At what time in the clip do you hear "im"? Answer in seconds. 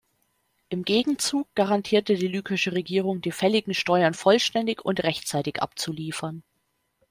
0.69-0.81